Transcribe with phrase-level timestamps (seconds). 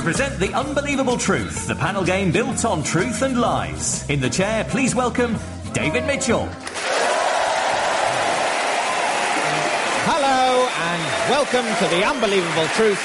[0.00, 4.08] We present The Unbelievable Truth, the panel game built on truth and lies.
[4.08, 5.36] In the chair, please welcome
[5.74, 6.48] David Mitchell.
[10.06, 12.98] Hello and welcome to The Unbelievable Truth,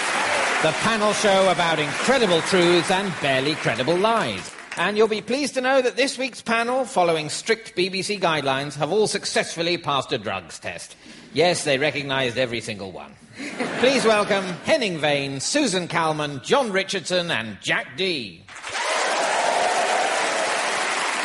[0.63, 4.55] the panel show about incredible truths and barely credible lies.
[4.77, 8.93] And you'll be pleased to know that this week's panel, following strict BBC guidelines, have
[8.93, 10.95] all successfully passed a drugs test.
[11.33, 13.11] Yes, they recognised every single one.
[13.35, 18.45] Please welcome Henning Wehn, Susan Calman, Jon Richardson, and Jack Dee.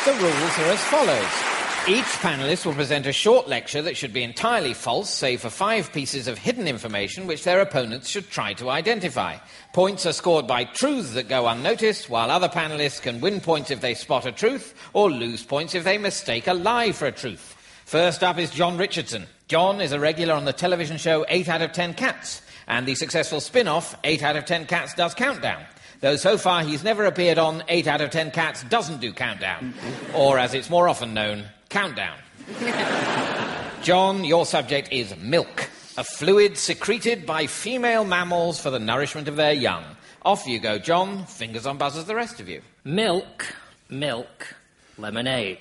[0.03, 1.51] The rules are as follows.
[1.87, 5.93] Each panelist will present a short lecture that should be entirely false, save for five
[5.93, 9.37] pieces of hidden information which their opponents should try to identify.
[9.71, 13.79] Points are scored by truths that go unnoticed, while other panelists can win points if
[13.79, 17.55] they spot a truth, or lose points if they mistake a lie for a truth.
[17.91, 19.27] First up is Jon Richardson.
[19.49, 22.95] John is a regular on the television show 8 out of 10 Cats, and the
[22.95, 25.61] successful spin off 8 out of 10 Cats does Countdown.
[25.99, 29.73] Though so far he's never appeared on 8 out of 10 Cats doesn't do Countdown,
[30.15, 32.17] or as it's more often known, Countdown.
[33.83, 39.35] John, your subject is milk, a fluid secreted by female mammals for the nourishment of
[39.35, 39.83] their young.
[40.21, 41.25] Off you go, John.
[41.25, 42.61] Fingers on buzzers, the rest of you.
[42.85, 43.53] Milk,
[43.89, 44.55] milk,
[44.97, 45.59] lemonade.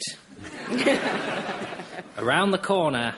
[2.18, 3.14] Around the corner,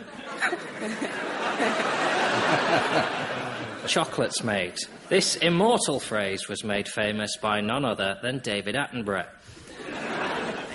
[3.86, 4.76] chocolates made.
[5.08, 9.26] This immortal phrase was made famous by none other than David Attenborough.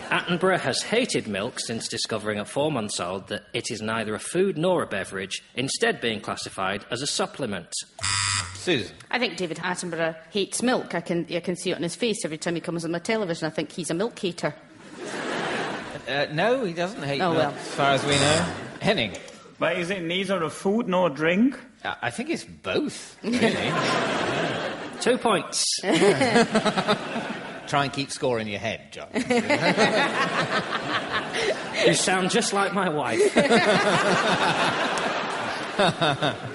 [0.10, 4.20] Attenborough has hated milk since discovering at four months old that it is neither a
[4.20, 7.70] food nor a beverage, instead being classified as a supplement.
[8.54, 8.96] Susan.
[9.12, 10.96] I think David Attenborough hates milk.
[10.96, 13.00] I can, I can see it on his face every time he comes on the
[13.00, 13.48] television.
[13.48, 14.54] I think he's a milk hater.
[16.08, 17.54] Uh, no, he doesn't hate Oh, milk, well.
[17.54, 18.46] as far as we know.
[18.82, 19.12] Henning.
[19.60, 21.60] But is it neither a food nor a drink?
[21.84, 23.40] Uh, I think it's both, really.
[25.02, 25.64] Two points.
[27.68, 29.08] Try and keep score in your head, John.
[31.86, 33.22] You sound just like my wife.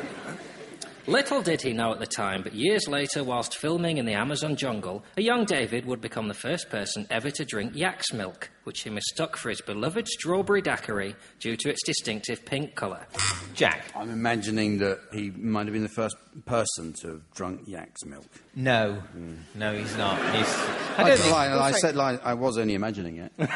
[1.09, 4.55] Little did he know at the time, but years later, whilst filming in the Amazon
[4.55, 8.83] jungle, a young David would become the first person ever to drink yak's milk, which
[8.83, 13.05] he mistook for his beloved strawberry daiquiri due to its distinctive pink colour.
[13.53, 13.85] Jack.
[13.97, 16.15] I'm imagining that he might have been the first
[16.47, 18.27] person to have drunk yak's milk.
[18.55, 19.03] No.
[19.57, 20.19] No, he's not.
[20.37, 20.47] He's.
[20.47, 21.33] I I, don't think.
[21.33, 23.33] lie, I said lie, I was only imagining it.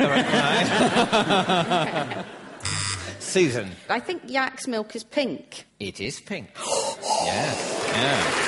[3.20, 3.70] Susan.
[3.88, 5.66] I think yak's milk is pink.
[5.78, 6.48] It is pink.
[7.24, 7.90] yes.
[7.94, 8.42] Yeah.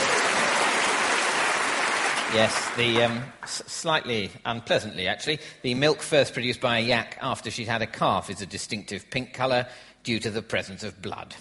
[2.34, 7.50] Yes, the um, s- slightly unpleasantly, actually, the milk first produced by a yak after
[7.50, 9.66] she'd had a calf is a distinctive pink colour
[10.02, 11.34] due to the presence of blood.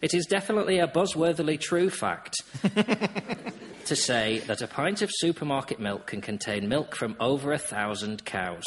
[0.00, 2.36] It is definitely a buzzworthily true fact
[3.86, 8.24] to say that a pint of supermarket milk can contain milk from over a thousand
[8.24, 8.62] cows.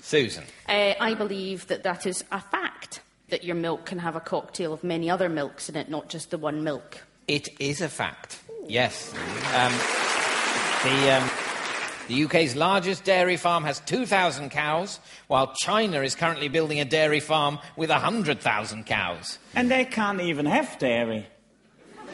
[0.00, 0.42] Susan.
[0.68, 3.00] Uh, I believe that that is a fact,
[3.34, 6.30] that your milk can have a cocktail of many other milks in it, not just
[6.30, 6.98] the one milk.
[7.26, 8.40] It is a fact.
[8.68, 9.12] Yes.
[9.56, 9.72] Um,
[10.84, 11.30] the, um,
[12.06, 17.18] the UK's largest dairy farm has 2,000 cows, while China is currently building a dairy
[17.18, 19.40] farm with 100,000 cows.
[19.56, 21.26] And they can't even have dairy.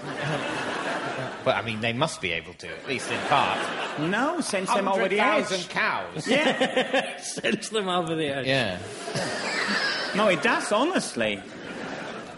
[1.45, 3.59] Well, I mean, they must be able to, at least in part.
[3.99, 5.45] No, since them over the edge.
[5.51, 6.29] 100,000 cows.
[6.29, 7.17] Yeah.
[7.23, 8.47] Sent them over the edge.
[8.47, 8.79] Yeah.
[10.17, 11.41] No, it does, honestly.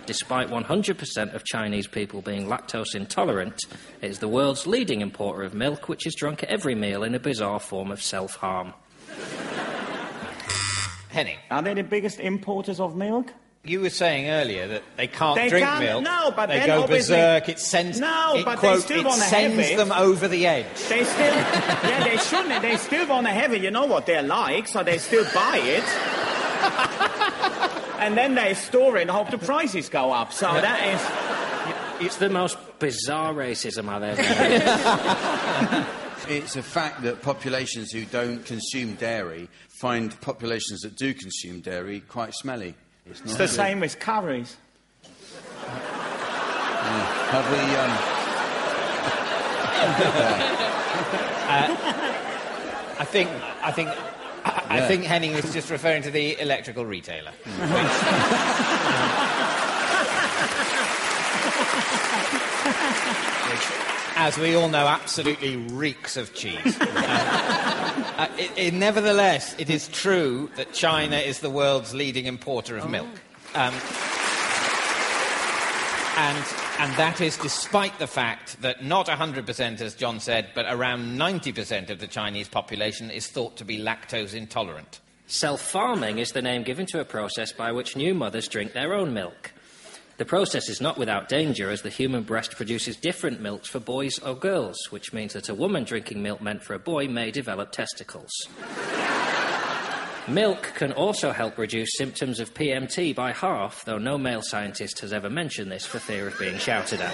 [0.05, 3.55] Despite 100% of Chinese people being lactose intolerant,
[4.01, 7.15] it is the world's leading importer of milk, which is drunk at every meal in
[7.15, 8.75] a bizarre form of self harm.
[11.11, 13.33] Henning, Are they the biggest importers of milk?
[13.65, 16.03] you were saying earlier that they can't They drink can't- milk.
[16.03, 17.49] no, but they then go berserk.
[17.49, 18.01] It sends.
[18.01, 19.77] No, it, but they still it wanna have sends it.
[19.77, 20.67] them over the edge.
[20.89, 22.61] They still, yeah, they shouldn't.
[22.61, 23.63] They still want to have it.
[23.63, 25.85] You know what they're like, so they still buy it.
[27.99, 30.33] and then they store it and hope the prices go up.
[30.33, 32.07] So that is.
[32.07, 35.87] It's the most bizarre racism I've ever heard.
[36.29, 41.99] It's a fact that populations who don't consume dairy find populations that do consume dairy
[41.99, 42.77] quite smelly.
[43.07, 44.57] It's, not It's the same with curries.
[47.33, 47.59] Have we?
[47.59, 47.91] Um,
[53.01, 53.31] I think.
[53.63, 53.91] I think.
[54.45, 54.89] I, I Yeah.
[54.89, 57.33] think Henning was just referring to the electrical retailer.
[62.63, 63.67] Which,
[64.17, 66.79] as we all know, absolutely reeks of cheese.
[68.13, 72.89] Uh, it, it- nevertheless, it is true that China is the world's leading importer of
[72.91, 73.09] milk.
[73.55, 73.75] Um,
[76.17, 76.45] and
[76.83, 81.91] And that is despite the fact that not 100%, as John said, but around 90%
[81.91, 84.99] of the Chinese population is thought to be lactose intolerant.
[85.29, 88.95] Self farming is the name given to a process by which new mothers drink their
[88.95, 89.53] own milk.
[90.17, 94.19] The process is not without danger, as the human breast produces different milks for boys
[94.19, 97.71] or girls, which means that a woman drinking milk meant for a boy may develop
[97.71, 98.33] testicles.
[100.29, 105.13] Milk can also help reduce symptoms of PMT by half, though no male scientist has
[105.13, 107.13] ever mentioned this for fear of being shouted at.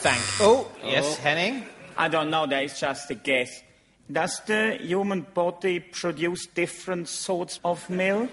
[0.00, 0.20] Thank.
[0.40, 1.66] Oh, yes, Henning?
[1.96, 3.62] I don't know, that is just a guess.
[4.10, 8.30] Does the human body produce different sorts of milk?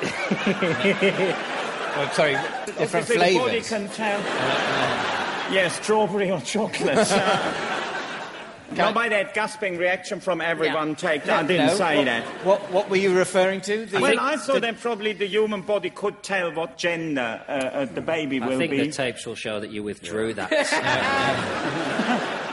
[2.00, 2.32] Oh, sorry,
[2.66, 3.68] different Obviously, The body flavours.
[3.68, 4.20] can tell.
[5.52, 6.96] yes, strawberry or chocolate.
[7.10, 7.74] Uh,
[8.76, 11.44] no, by that gasping reaction from everyone, take that.
[11.44, 12.24] I didn't No, say what, that.
[12.44, 13.86] What, what were you referring to?
[13.86, 17.84] The, well, I thought that probably the human body could tell what gender uh, uh,
[17.86, 18.86] the baby I will think be.
[18.86, 22.38] the tapes will show that you withdrew that.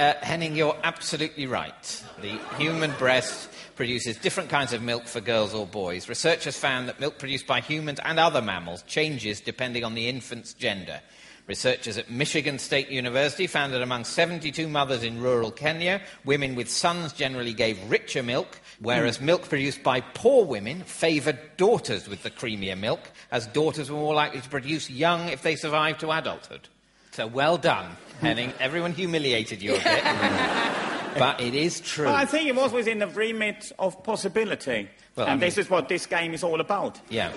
[0.00, 2.04] Uh, Henning, you're absolutely right.
[2.22, 6.08] The human breast produces different kinds of milk for girls or boys.
[6.08, 10.54] Researchers found that milk produced by humans and other mammals changes depending on the infant's
[10.54, 11.02] gender.
[11.50, 16.70] Researchers at Michigan State University found that among 72 mothers in rural Kenya, women with
[16.70, 19.24] sons generally gave richer milk, whereas hmm.
[19.24, 23.00] milk produced by poor women favoured daughters with the creamier milk,
[23.32, 26.68] as daughters were more likely to produce young if they survived to adulthood.
[27.10, 28.52] So well done, Henning.
[28.60, 30.04] Everyone humiliated you a bit.
[31.18, 32.06] but it is true.
[32.06, 34.88] Well, I think it was within the remit of possibility.
[35.20, 36.98] Well, I and this is what this game is all about.
[37.10, 37.30] Yeah.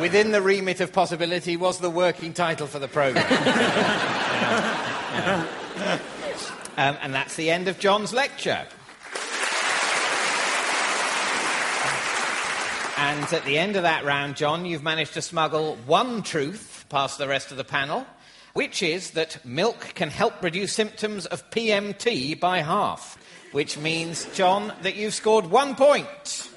[0.00, 3.26] Within the remit of possibility was the working title for the programme.
[3.30, 4.82] Yeah.
[5.76, 5.98] Yeah.
[6.78, 8.66] Um, and that's the end of John's lecture.
[12.98, 17.16] And at the end of that round, John, you've managed to smuggle one truth past
[17.16, 18.06] the rest of the panel,
[18.52, 23.16] which is that milk can help reduce symptoms of PMT by half.
[23.52, 26.50] Which means, John, that you've scored one point.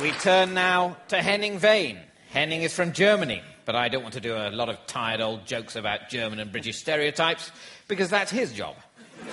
[0.00, 1.98] We turn now to Henning Wehn.
[2.30, 5.44] Henning is from Germany, but I don't want to do a lot of tired old
[5.44, 7.52] jokes about German and British stereotypes
[7.86, 8.76] because that's his job.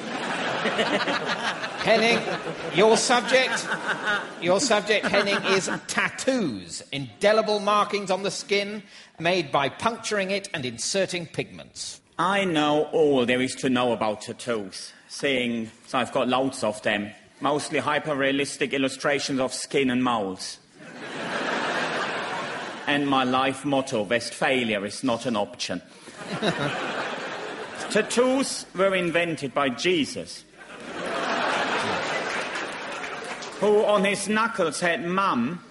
[1.86, 2.20] Henning,
[2.76, 3.66] your subject,
[4.42, 8.84] your subject, Henning, is tattoos, indelible markings on the skin
[9.20, 12.02] made by puncturing it and inserting pigments.
[12.20, 16.82] I know all there is to know about tattoos, seeing so I've got loads of
[16.82, 20.58] them, mostly hyper-realistic illustrations of skin and moles.
[22.88, 25.82] and my life motto, Westphalia is not an option.
[27.90, 30.44] tattoos were invented by Jesus,
[33.60, 35.64] who on his knuckles had mum,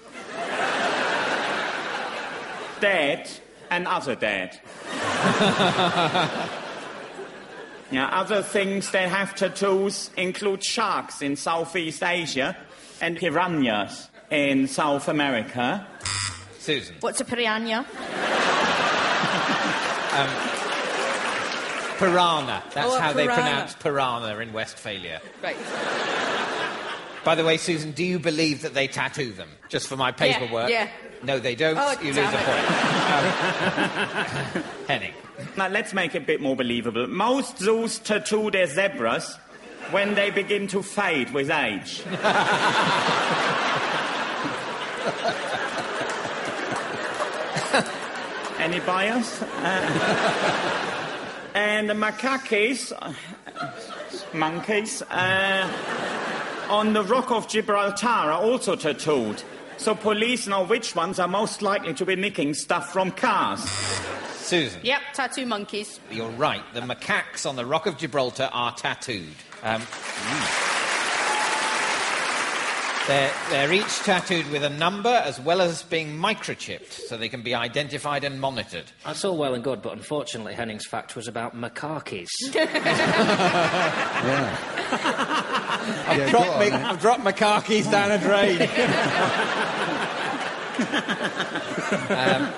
[2.81, 3.29] dad,
[3.71, 4.61] and other dad.
[7.91, 12.57] Yeah, other things that have tattoos include sharks in Southeast Asia
[13.01, 15.87] and piranhas in South America.
[16.59, 16.97] Susan.
[17.01, 17.87] What's a piranha?
[20.17, 20.29] Um,
[21.99, 22.63] piranha.
[22.75, 25.21] That's Oh, a how they pronounce piranha in Westphalia.
[25.43, 25.57] Right.
[27.27, 29.49] By the way, Susan, do you believe that they tattoo them?
[29.69, 30.71] Just for my paperwork?
[30.71, 30.85] yeah.
[30.85, 30.91] yeah.
[31.25, 31.77] No, they don't.
[31.77, 32.61] Oh, you lose damn a point.
[34.55, 35.13] Um, Henning.
[35.57, 37.09] Now, let's make it a bit more believable.
[37.09, 39.35] Most zoos tattoo their zebras
[39.91, 42.05] when they begin to fade with age.
[48.61, 49.43] Any bias?
[51.57, 53.15] Uh, and the macaques, uh,
[54.35, 55.67] monkeys, uh,
[56.69, 59.43] on the Rock of Gibraltar are also tattooed.
[59.79, 63.61] So police know which ones are most likely to be nicking stuff from cars.
[64.37, 64.81] Susan.
[64.83, 66.01] Yep, tattoo monkeys.
[66.11, 66.63] You're right.
[66.73, 69.35] The macaques on the Rock of Gibraltar are tattooed.
[69.63, 69.83] Um,
[73.09, 77.43] they're, they're each tattooed with a number as well as being microchipped so they can
[77.43, 78.85] be identified and monitored.
[79.05, 82.27] That's all well and good, but unfortunately, Henning's fact was about macaques.
[84.27, 85.16] Yeah.
[85.87, 86.71] Yeah, Drop go on, me.
[86.71, 88.61] I've dropped my car keys down a drain.
[92.11, 92.53] um,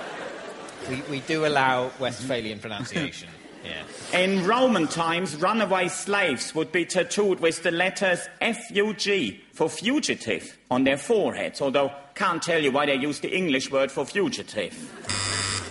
[0.88, 3.28] we, we do allow Westphalian pronunciation.
[3.64, 3.82] Yeah.
[4.18, 10.85] In Roman times, runaway slaves would be tattooed with the letters FUG for fugitive on
[10.85, 14.73] their foreheads, although can't tell you why they used the English word for fugitive.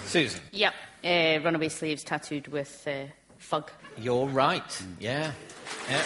[0.05, 0.73] Susan, Yep.
[1.03, 3.05] Uh, runaway slaves tattooed with uh,
[3.37, 3.71] fug.
[3.97, 4.83] you're right.
[4.99, 5.31] Yeah.
[5.89, 6.03] yeah.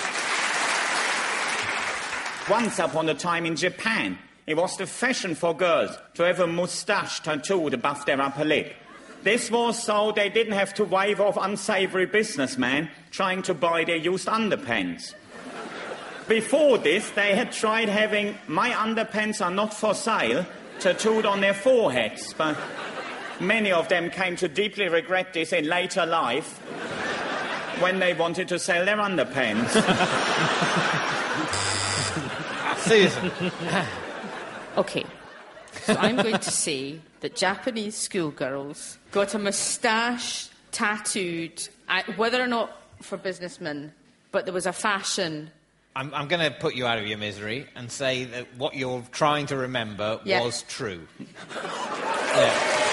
[2.51, 6.45] Once upon a time in Japan, it was the fashion for girls to have a
[6.45, 8.75] moustache tattooed above their upper lip.
[9.23, 13.95] This was so they didn't have to wave off unsavoury businessmen trying to buy their
[13.95, 15.13] used underpants.
[16.27, 20.45] Before this, they had tried having my underpants are not for sale
[20.81, 22.57] tattooed on their foreheads, but
[23.39, 26.57] many of them came to deeply regret this in later life
[27.81, 30.97] when they wanted to sell their underpants.
[32.81, 33.31] Susan.
[34.77, 35.05] Okay.
[35.83, 42.47] So I'm going to say that Japanese schoolgirls got a moustache tattooed, uh, whether or
[42.47, 42.71] not
[43.01, 43.93] for businessmen,
[44.31, 45.51] but there was a fashion.
[45.95, 49.03] I'm, I'm going to put you out of your misery and say that what you're
[49.11, 50.41] trying to remember Yeah.
[50.41, 51.07] was true.
[52.33, 52.90] Yeah.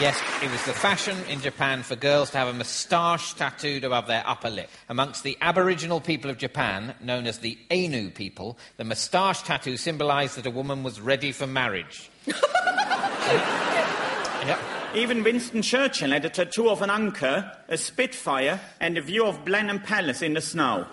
[0.00, 4.08] Yes, it was the fashion in Japan for girls to have a moustache tattooed above
[4.08, 4.68] their upper lip.
[4.88, 10.36] Amongst the Aboriginal people of Japan, known as the Ainu people, the moustache tattoo symbolised
[10.36, 12.10] that a woman was ready for marriage.
[12.26, 12.36] yep.
[14.96, 19.44] Even Winston Churchill had a tattoo of an anchor, a Spitfire, and a view of
[19.44, 20.86] Blenheim Palace in the snow.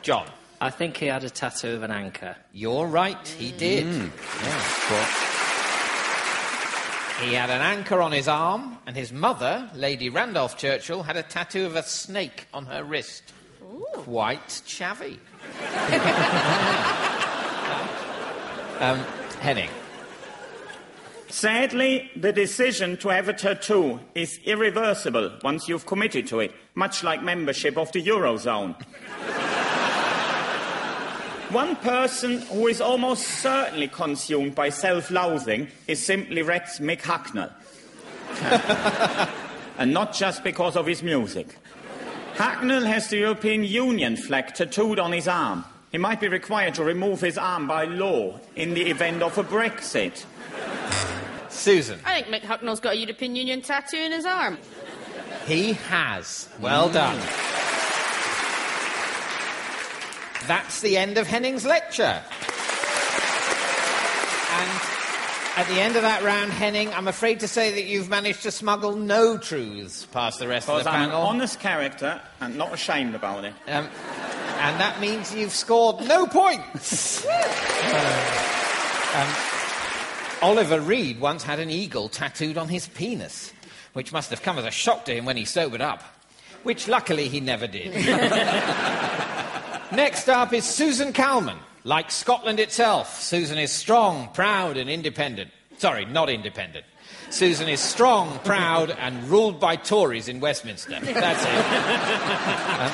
[0.00, 0.26] John,
[0.62, 2.36] I think he had a tattoo of an anchor.
[2.54, 3.84] you're right, he did.
[3.84, 5.35] Mm.
[7.20, 11.22] He had an anchor on his arm, and his mother, Lady Randolph Churchill, had a
[11.22, 13.32] tattoo of a snake on her wrist.
[13.94, 15.18] Quite chavvy.
[18.80, 18.98] um,
[19.40, 19.70] Henning.
[21.28, 27.02] Sadly, the decision to have a tattoo is irreversible once you've committed to it, much
[27.02, 28.76] like membership of the Eurozone.
[31.50, 37.52] One person who is almost certainly consumed by self loathing is Simply Red's Mick Hucknall.
[39.78, 41.56] and not just because of his music.
[42.34, 45.64] Hucknall has the European Union flag tattooed on his arm.
[45.92, 49.44] He might be required to remove his arm by law in the event of a
[49.44, 50.24] Brexit.
[51.48, 52.00] Susan.
[52.04, 54.58] I think Mick Hucknall's got a European Union tattoo in his arm.
[55.46, 56.48] He has.
[56.60, 57.18] Well done.
[60.46, 62.22] That's the end of Henning's lecture.
[64.52, 64.80] And
[65.56, 68.50] at the end of that round, Henning, I'm afraid to say that you've managed to
[68.50, 73.14] smuggle no truths past the rest of the I'm an honest character and not ashamed
[73.14, 73.54] about it.
[73.66, 73.88] Um,
[74.58, 77.26] and that means you've scored no points.
[79.14, 79.28] um,
[80.42, 83.52] Oliver Reed once had an eagle tattooed on his penis,
[83.94, 86.02] which must have come as a shock to him when he sobered up,
[86.62, 87.92] which luckily he never did.
[89.96, 91.56] Next up is Susan Calman.
[91.82, 95.50] Like Scotland itself, Susan is strong, proud, and independent.
[95.78, 96.84] Sorry, not independent.
[97.30, 101.00] Susan is strong, proud, and ruled by Tories in Westminster.
[101.00, 101.48] That's it.
[102.78, 102.90] Uh,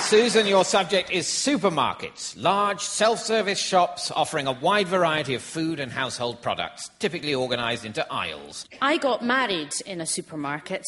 [0.00, 5.78] Susan, your subject is supermarkets, large self service shops offering a wide variety of food
[5.78, 8.66] and household products, typically organised into aisles.
[8.80, 10.84] I got married in a supermarket.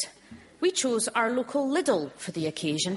[0.64, 2.97] We chose our local Lidl for the occasion.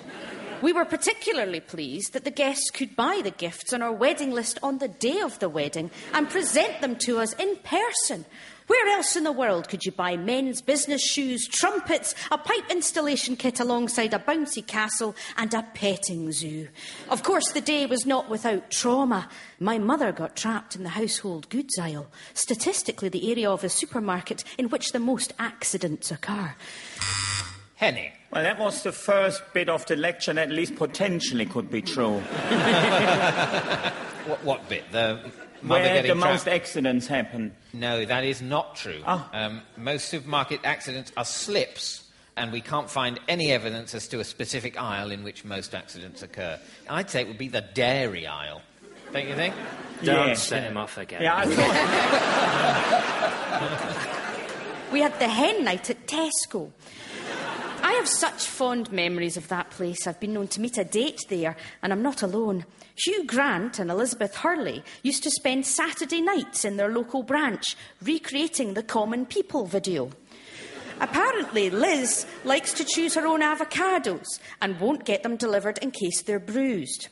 [0.61, 4.57] We were particularly pleased that the guests could buy the gifts on our wedding list
[4.63, 8.23] on the day of the wedding and present them to us in person.
[8.67, 13.35] Where else in the world could you buy men's business shoes, trumpets, a pipe installation
[13.35, 16.69] kit alongside a bouncy castle, and a petting zoo?
[17.09, 19.27] Of course, the day was not without trauma.
[19.59, 24.45] My mother got trapped in the household goods aisle, statistically, the area of a supermarket
[24.57, 26.55] in which the most accidents occur.
[27.77, 28.11] Henning.
[28.31, 31.81] Well, that was the first bit of the lecture that at least potentially could be
[31.81, 32.21] true.
[34.27, 34.83] What, what bit?
[34.91, 35.21] The
[35.61, 37.55] mother Where getting the most accidents happen.
[37.71, 39.01] No, that is not true.
[39.07, 39.25] Oh.
[39.31, 42.03] Um, most supermarket accidents are slips,
[42.35, 46.23] and we can't find any evidence as to a specific aisle in which most accidents
[46.23, 46.59] occur.
[46.89, 48.61] I'd say it would be the dairy aisle.
[49.13, 49.55] Don't you think?
[50.03, 50.33] Don't Yeah.
[50.33, 51.21] set him off again.
[51.21, 51.67] Yeah, I thought.
[54.91, 56.71] We had the hen night at Tesco.
[57.97, 60.05] I have such fond memories of that place.
[60.05, 62.63] I've been known to meet a date there, and I'm not alone.
[62.95, 68.75] Hugh Grant and Elizabeth Hurley used to spend Saturday nights in their local branch recreating
[68.75, 70.11] the Common People video.
[70.99, 74.27] Apparently, Liz likes to choose her own avocados
[74.61, 77.07] and won't get them delivered in case they're bruised.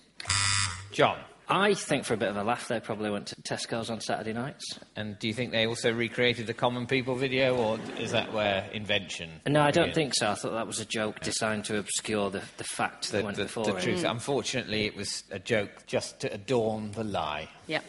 [0.92, 1.18] John.
[1.48, 4.34] I think for a bit of a laugh, they probably went to Tesco's on Saturday
[4.34, 4.80] nights.
[4.96, 8.68] And do you think they also recreated the Common People video, or is that where
[8.74, 9.30] invention?
[9.46, 9.94] No, I don't began?
[9.96, 10.32] think so.
[10.32, 13.38] I thought that was a joke designed to obscure the, the fact the, that went
[13.38, 13.84] the, before the it.
[13.84, 14.04] truth.
[14.04, 14.12] Mm.
[14.12, 17.48] Unfortunately, it was a joke just to adorn the lie.
[17.68, 17.82] Yeah.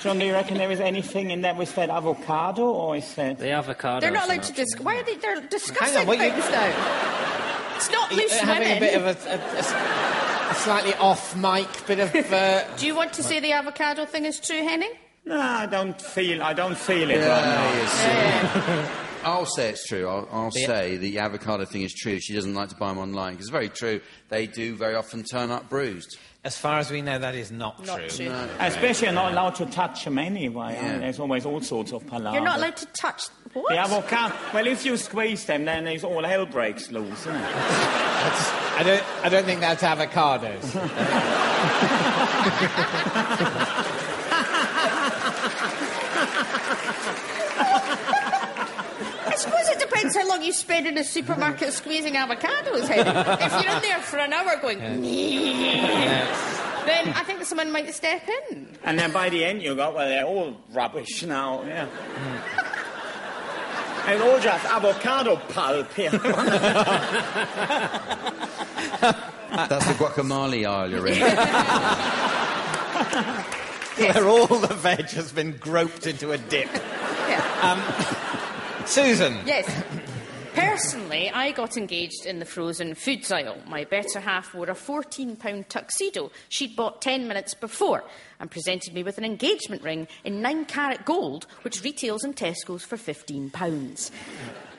[0.00, 3.38] John, do you reckon there was anything in that with that avocado, or is that.
[3.38, 4.00] The avocado.
[4.00, 4.84] They're not allowed to discuss.
[4.84, 5.16] Why are they?
[5.16, 7.76] They're discussing on, what you- things now.
[7.76, 8.76] It's not Are you loose having women.
[8.76, 9.72] a bit of a, a- a s-
[10.52, 12.14] a slightly off mic bit of.
[12.32, 14.92] Uh, Do you want to say the avocado thing is true, Henning?
[15.24, 16.42] No, I don't feel.
[16.42, 17.72] I don't feel it right now.
[17.74, 18.90] Yes.
[19.24, 20.08] I'll say it's true.
[20.08, 22.18] I'll, I'll say the avocado thing is true.
[22.20, 24.00] She doesn't like to buy them online because it's very true.
[24.28, 26.18] They do very often turn up bruised.
[26.44, 28.08] As far as we know, that is not, Not true.
[28.26, 28.34] true.
[28.58, 30.74] Especially, you're not allowed to touch them anyway.
[30.74, 30.98] Yeah.
[30.98, 32.34] There's always all sorts of palaver.
[32.34, 33.28] You're not allowed to touch.
[33.52, 33.68] What?
[33.70, 34.34] The avocado.
[34.52, 37.42] Well, if you squeeze them, then there's all hell breaks loose, isn't it?
[37.44, 39.24] I don't.
[39.24, 40.62] I don't think that's avocados.
[49.24, 53.16] I suppose it depends how long you spend in a supermarket squeezing avocados, Henning.
[53.40, 54.78] if you're in there for an hour going,
[56.86, 58.68] then I think someone might step in.
[58.84, 61.62] And then by the end, you go, well, they're all rubbish now.
[61.64, 61.88] Yeah.
[64.04, 66.10] And all just avocado pulp here.
[66.10, 66.26] That's
[69.86, 71.20] the guacamole aisle you're in.
[74.12, 76.68] Where all the veg has been groped into a dip.
[76.74, 77.44] Yeah.
[77.62, 77.80] Um,
[78.86, 79.38] Susan.
[79.46, 79.66] Yes.
[80.54, 83.56] Personally, I got engaged in the frozen foods aisle.
[83.66, 88.04] My better half wore a £14 tuxedo she'd bought 10 minutes before
[88.38, 92.84] and presented me with an engagement ring in 9 carat gold, which retails in Tesco's
[92.84, 94.10] for £15.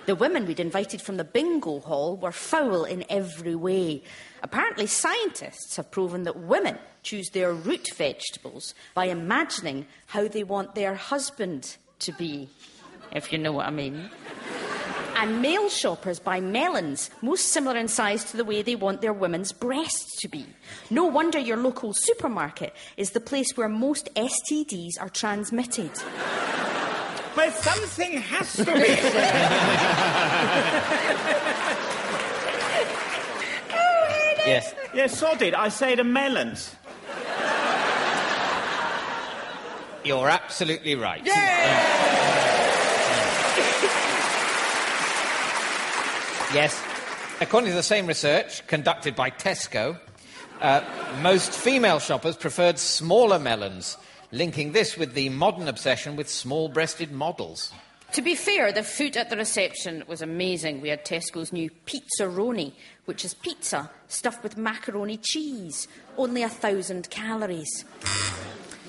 [0.06, 4.04] The women we'd invited from the bingo hall were foul in every way.
[4.44, 10.76] Apparently, scientists have proven that women choose their root vegetables by imagining how they want
[10.76, 12.50] their husband to be,
[13.12, 14.10] if you know what I mean.
[15.24, 19.14] And male shoppers buy melons, most similar in size to the way they want their
[19.14, 20.46] women's breasts to be.
[20.90, 25.92] No wonder your local supermarket is the place where most STDs are transmitted.
[27.38, 28.96] well, something has to be.
[28.96, 29.14] said.
[34.46, 34.76] Yes.
[34.94, 35.54] yeah, sorted.
[35.54, 36.76] I say the melons.
[40.04, 41.24] You're absolutely right.
[46.54, 46.80] Yes.
[47.42, 50.00] According to the same research conducted by Tesco,
[50.62, 50.82] uh,
[51.24, 53.98] most female shoppers preferred smaller melons,
[54.32, 57.74] linking this with the modern obsession with small breasted models.
[58.12, 60.80] To be fair, the food at the reception was amazing.
[60.80, 62.74] We had Tesco's new Pizzaroni,
[63.06, 65.88] which is pizza stuffed with macaroni cheese.
[66.18, 67.84] Only a thousand calories.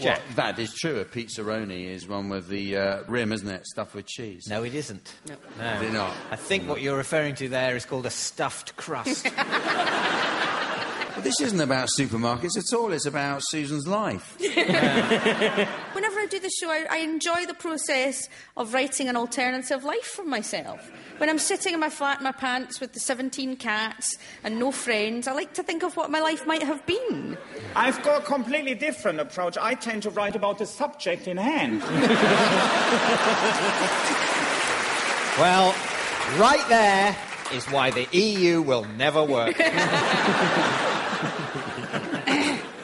[0.00, 0.98] Well, that is true.
[1.00, 3.66] A pizzaroni is one with the uh, rim, isn't it?
[3.66, 4.48] Stuffed with cheese.
[4.48, 5.14] No, it isn't.
[5.28, 5.37] No.
[5.59, 5.74] No.
[5.74, 6.12] Is it not?
[6.30, 9.26] I think what you're referring to there is called a stuffed crust.
[11.14, 12.92] But this isn't about supermarkets at all.
[12.92, 14.37] It's about Susan's life.
[14.40, 20.05] Whenever I do the show, I, I enjoy the process of writing an alternative life
[20.05, 20.90] for myself.
[21.18, 24.72] When I'm sitting in my flat in my pants with the 17 cats and no
[24.72, 27.38] friends, I like to think of what my life might have been.
[27.77, 29.57] I've got a completely different approach.
[29.57, 31.81] I tend to write about the subject in hand.
[35.38, 35.72] well,
[36.40, 37.16] right there
[37.53, 39.57] is why the EU will never work.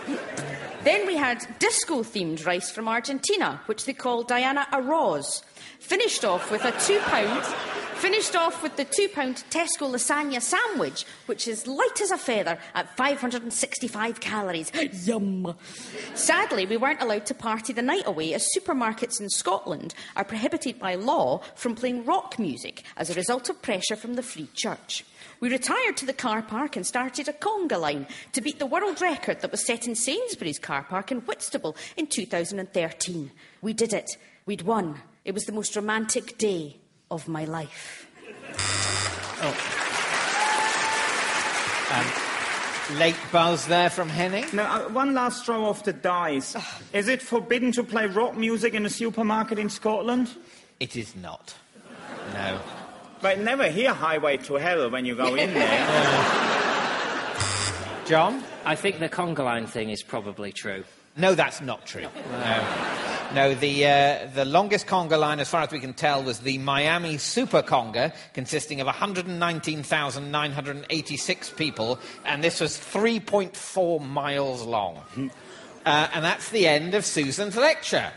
[0.83, 5.43] Then we had disco themed rice from Argentina, which they call Diana Arroz.
[5.79, 7.45] Finished off with a two pound.
[7.97, 12.59] Finished off with the two pound Tesco lasagna sandwich, which is light as a feather
[12.75, 14.73] at 565 calories.
[15.07, 15.55] Yum!
[16.15, 20.79] Sadly, we weren't allowed to party the night away as supermarkets in Scotland are prohibited
[20.79, 25.05] by law from playing rock music as a result of pressure from the Free Church.
[25.41, 29.01] We retired to the car park and started a conga line to beat the world
[29.01, 33.31] record that was set in Sainsbury's car park in Whitstable in 2013.
[33.63, 34.19] We did it.
[34.45, 35.01] We'd won.
[35.25, 36.77] It was the most romantic day
[37.11, 38.07] of my life.
[42.99, 44.45] Late buzz there from Henning.
[44.53, 46.57] Now, uh, one last throw off the dice.
[46.93, 50.31] Is it forbidden to play rock music in a supermarket in Scotland?
[50.81, 51.55] It is not.
[52.35, 52.61] No.
[53.21, 55.87] But never hear Highway to Hell when you go in there.
[58.07, 58.43] John?
[58.65, 60.85] I think the conga line thing is probably true.
[61.17, 62.07] No, that's not true.
[62.31, 62.65] No.
[63.35, 66.59] No, the, uh, the longest conga line, as far as we can tell, was the
[66.59, 75.01] Miami Super Conga, consisting of 119,986 people, and this was 3.4 miles long.
[75.87, 78.11] Uh, and that's the end of Susan's lecture.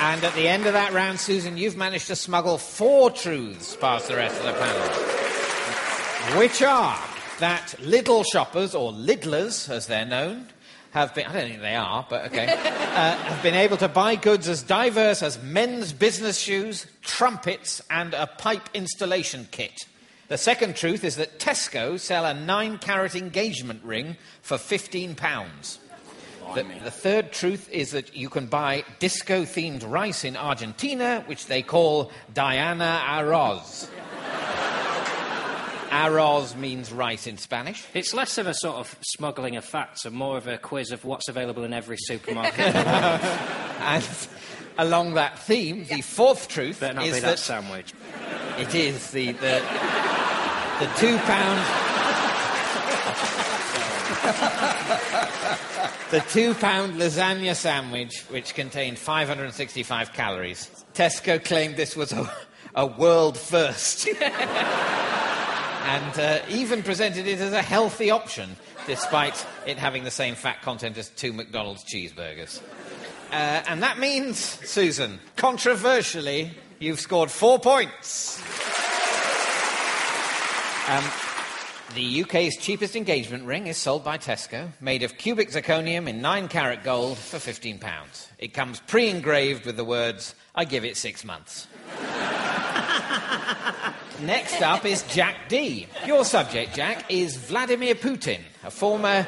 [0.00, 4.06] And at the end of that round, Susan, you've managed to smuggle four truths past
[4.06, 6.38] the rest of the panel.
[6.38, 6.96] Which are
[7.40, 10.46] that Lidl shoppers, or Lidlers as they're known,
[10.92, 14.14] have been, I don't think they are, but okay, uh, have been able to buy
[14.14, 19.86] goods as diverse as men's business shoes, trumpets, and a pipe installation kit.
[20.28, 25.78] The second truth is that Tesco sell a nine carat engagement ring for £15.
[26.54, 31.46] The, the third truth is that you can buy disco themed rice in Argentina, which
[31.46, 33.88] they call Diana Arroz.
[35.90, 37.84] Arroz means rice in Spanish.
[37.94, 41.04] It's less of a sort of smuggling of facts and more of a quiz of
[41.04, 42.74] what's available in every supermarket.
[43.80, 44.04] And
[44.76, 47.94] along that theme, the fourth truth Better not is be that, that sandwich.
[48.58, 49.62] it is the, the,
[50.80, 51.58] the two pound.
[56.10, 60.84] the two pound lasagna sandwich, which contained 565 calories.
[60.94, 62.30] Tesco claimed this was a,
[62.74, 64.08] a world first.
[65.88, 70.62] and uh, even presented it as a healthy option, despite it having the same fat
[70.62, 72.60] content as two McDonald's cheeseburgers.
[73.30, 78.38] Uh, and that means, Susan, controversially, you've scored four points.
[80.88, 81.04] Um,
[81.94, 86.48] the UK's cheapest engagement ring is sold by Tesco, made of cubic zirconium in 9
[86.48, 87.80] carat gold for £15.
[88.38, 91.66] It comes pre engraved with the words, I give it six months.
[94.20, 95.86] Next up is Jack Dee.
[96.06, 99.26] Your subject, Jack, is Vladimir Putin, a former,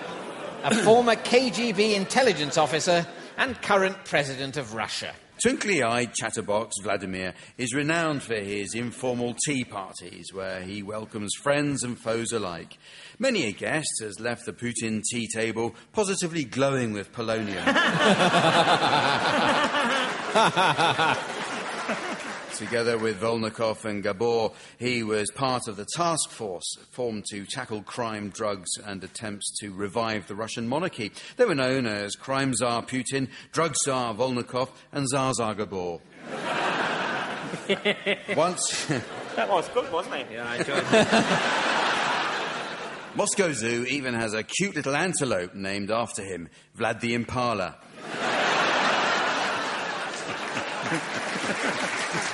[0.65, 3.07] a former KGB intelligence officer
[3.39, 5.15] and current president of Russia.
[5.43, 11.83] Twinkly eyed chatterbox Vladimir is renowned for his informal tea parties where he welcomes friends
[11.83, 12.77] and foes alike.
[13.19, 17.65] Many a guest has left the Putin tea table positively glowing with polonium.
[22.61, 27.83] Together with Volnikov and Gabor, he was part of the task force formed to tackle
[27.83, 31.11] crime, drugs, and attempts to revive the Russian monarchy.
[31.39, 36.01] They were known as Crime Tsar Putin, Drug Tsar Volnikov, and Tsar Tsar Gabor.
[38.37, 38.85] Once.
[39.37, 40.27] That was good, wasn't it?
[40.31, 41.09] Yeah, I enjoyed it.
[43.17, 47.79] Moscow Zoo even has a cute little antelope named after him, Vlad the Impala.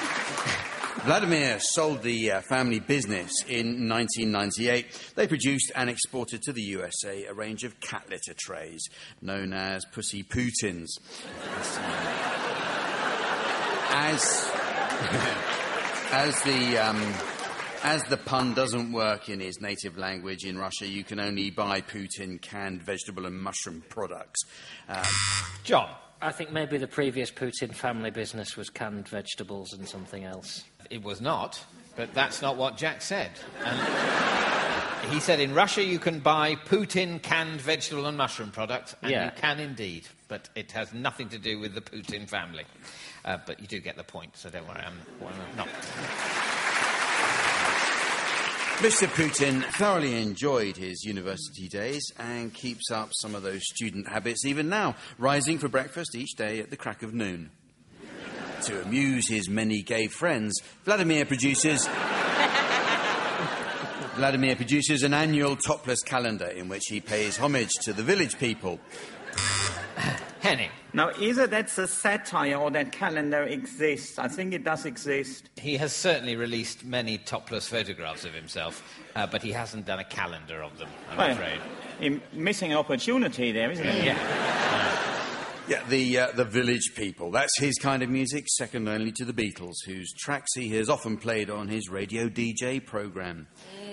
[1.07, 5.12] Vladimir sold the uh, family business in 1998.
[5.14, 8.88] They produced and exported to the USA a range of cat litter trays
[9.23, 10.88] known as Pussy Putins.
[13.90, 14.51] As,
[16.11, 16.77] as the.
[16.79, 17.14] Um,
[17.85, 21.83] as the pun doesn't work in his native language in Russia, you can only buy
[21.83, 24.40] Putin canned vegetable and mushroom products.
[24.88, 25.05] Uh,
[25.62, 25.88] John.
[26.21, 30.64] I think maybe the previous Putin family business was canned vegetables and something else.
[30.90, 31.62] It was not,
[31.96, 33.31] but that's not what Jack said.
[33.64, 39.11] And he said in Russia you can buy Putin canned vegetable and mushroom products, and
[39.11, 39.25] Yeah.
[39.27, 42.64] you can indeed, but it has nothing to do with the Putin family.
[43.25, 45.68] Uh, but you do get the point, so don't worry, I'm, well, I'm not.
[48.79, 49.07] Mr.
[49.09, 54.68] Putin thoroughly enjoyed his university days and keeps up some of those student habits even
[54.68, 57.51] now, rising for breakfast each day at the crack of noon.
[58.66, 61.87] To amuse his many gay friends, Vladimir produces.
[64.16, 68.81] Vladimir produces an annual topless calendar in which he pays homage to the village people.
[70.40, 70.70] Henning.
[70.92, 74.18] Now, either that's a satire or that calendar exists.
[74.18, 75.48] I think it does exist.
[75.57, 78.83] He has certainly released many topless photographs of himself,
[79.14, 81.61] uh, but he hasn't done a calendar of them, I'm Well, afraid.
[82.00, 84.07] you're missing an opportunity there, isn't he?
[84.07, 84.65] Yeah.
[85.68, 87.33] Yeah, the, uh, the village people.
[87.33, 91.16] That's his kind of music, second only to the Beatles, whose tracks he has often
[91.16, 93.48] played on his radio DJ program.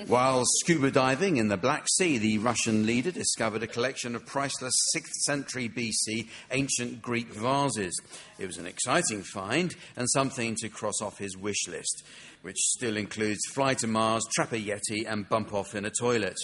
[0.05, 4.75] While scuba diving in the Black Sea, the Russian leader discovered a collection of priceless
[4.95, 7.99] 6th century BC ancient Greek vases.
[8.37, 12.03] It was an exciting find and something to cross off his wish list,
[12.43, 16.37] which still includes Fly to Mars, Trap a Yeti, and Bump Off in a Toilet.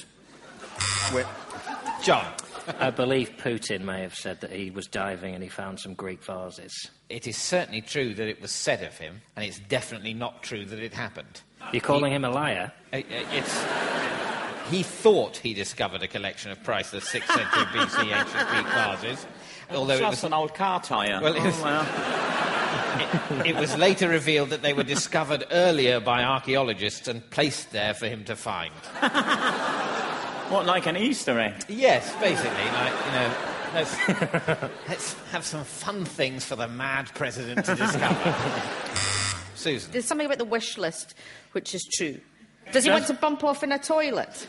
[2.01, 2.33] John.
[2.79, 6.23] I believe Putin may have said that he was diving and he found some Greek
[6.23, 6.89] vases.
[7.09, 10.65] It is certainly true that it was said of him, and it's definitely not true
[10.65, 11.41] that it happened.
[11.73, 12.71] You're calling him a liar?
[12.93, 13.65] Uh, uh, It's,
[14.69, 18.67] he thought he discovered a collection of priceless 6th century BC ancient Greek
[19.03, 19.25] vases,
[19.71, 21.19] although it Just was, an old car tyre.
[21.21, 21.85] Well, it Oh, was- well.
[23.45, 28.07] it was later revealed that they were discovered earlier by archaeologists and placed there for
[28.07, 28.73] him to find.
[30.49, 31.63] What, like an Easter egg?
[31.67, 33.33] Yes, basically, like, you know,
[33.75, 34.07] let's,
[34.87, 38.35] let's have some fun things for the mad president to discover.
[39.55, 39.91] Susan.
[39.91, 41.13] There's something about the wish list
[41.51, 42.19] which is true.
[42.71, 44.47] Does he want to bump off in a toilet?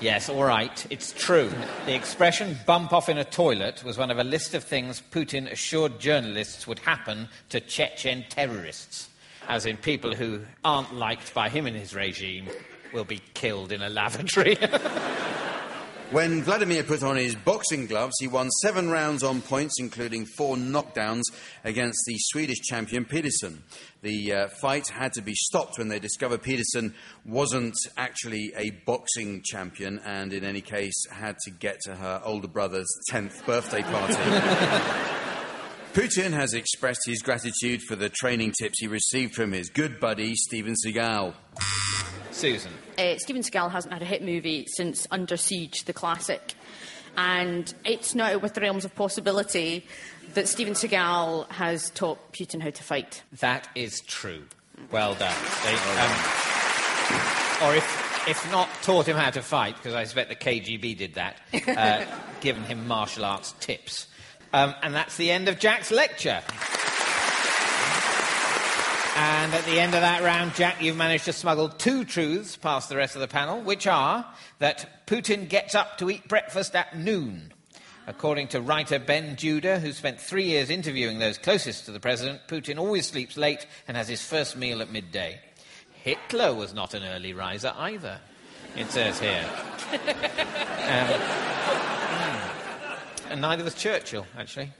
[0.00, 1.50] Yes, all right, it's true.
[1.86, 5.50] The expression bump off in a toilet was one of a list of things Putin
[5.50, 9.08] assured journalists would happen to Chechen terrorists.
[9.48, 12.48] as in people who aren't liked by him and his regime
[12.92, 14.56] will be killed in a lavatory.
[16.10, 20.56] When Vladimir put on his boxing gloves, he won seven rounds on points, including four
[20.56, 21.24] knockdowns
[21.64, 23.62] against the Swedish champion Peterson.
[24.00, 26.94] The uh, fight had to be stopped when they discovered Peterson
[27.26, 32.48] wasn't actually a boxing champion and, in any case, had to get to her older
[32.48, 34.14] brother's 10th birthday party.
[35.92, 40.34] Putin has expressed his gratitude for the training tips he received from his good buddy
[40.36, 41.34] Steven Seagal.
[42.38, 42.72] Susan.
[42.96, 46.54] Uh, Steven Seagal hasn't had a hit movie since Under Siege, the classic.
[47.16, 49.84] And it's not out with the realms of possibility
[50.34, 53.22] that Steven Seagal has taught Putin how to fight.
[53.40, 54.44] That is true.
[54.92, 55.34] Well done.
[55.64, 56.12] They, um,
[57.64, 61.14] or if, if not taught him how to fight, because I expect the KGB did
[61.14, 61.40] that,
[61.76, 62.04] uh,
[62.40, 64.06] given him martial arts tips.
[64.52, 66.40] Um, and that's the end of Jack's lecture.
[69.20, 72.88] And at the end of that round, Jack, you've managed to smuggle two truths past
[72.88, 74.24] the rest of the panel, which are
[74.60, 77.52] that Putin gets up to eat breakfast at noon.
[78.06, 82.42] According to writer Ben Judah, who spent three years interviewing those closest to the president,
[82.46, 85.40] Putin always sleeps late and has his first meal at midday.
[86.04, 88.20] Hitler was not an early riser either,
[88.76, 89.44] it says here.
[89.92, 91.10] um,
[93.30, 94.70] and neither was Churchill, actually.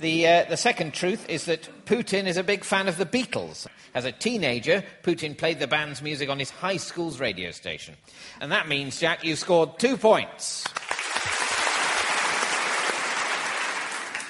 [0.00, 3.66] The, uh, the second truth is that Putin is a big fan of the Beatles.
[3.94, 7.96] As a teenager, Putin played the band's music on his high school's radio station.
[8.40, 10.64] And that means, Jack, you've scored two points.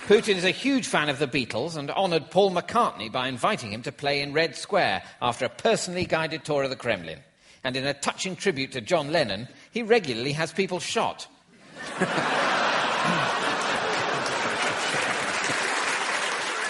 [0.07, 3.83] Putin is a huge fan of the Beatles and honoured Paul McCartney by inviting him
[3.83, 7.19] to play in Red Square after a personally guided tour of the Kremlin.
[7.65, 11.27] And in a touching tribute to John Lennon, he regularly has people shot.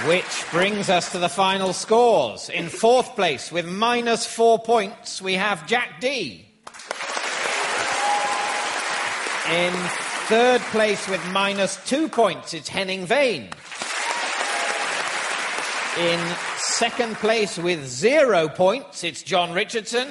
[0.06, 2.48] Which brings us to the final scores.
[2.48, 6.46] In fourth place, with minus four points, we have Jack Dee.
[9.52, 9.72] In
[10.28, 13.52] third place, with minus two points, it's Henning Wehn.
[15.98, 20.06] In second place, with zero points, it's Jon Richardson.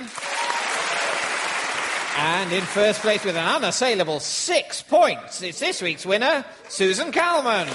[2.18, 7.70] And in first place, with an unassailable six points, it's this week's winner, Susan Calman.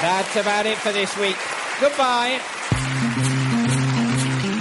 [0.00, 1.36] That's about it for this week.
[1.80, 2.40] Goodbye.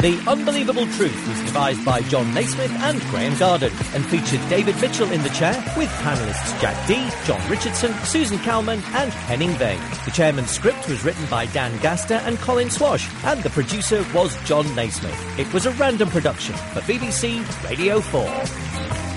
[0.01, 5.11] The Unbelievable Truth was devised by Jon Naismith and Graham Garden and featured David Mitchell
[5.11, 10.05] in the chair with panellists Jack Dee, Jon Richardson, Susan Calman and Henning Wehn.
[10.05, 14.41] The chairman's script was written by Dan Gaster and Colin Swash and the producer was
[14.43, 15.39] Jon Naismith.
[15.39, 19.08] It was a random production for BBC Radio 4.